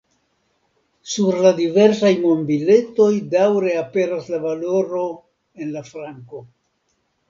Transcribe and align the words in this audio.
Sur 1.15 1.37
la 1.47 1.51
diversaj 1.59 2.11
monbiletoj 2.23 3.11
daŭre 3.37 3.77
aperas 3.85 4.35
la 4.35 4.43
valoro 4.51 5.07
en 5.63 5.75
la 5.81 5.89
franko. 5.97 6.47